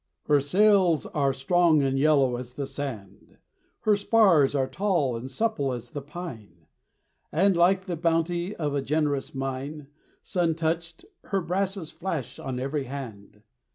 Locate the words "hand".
12.85-13.43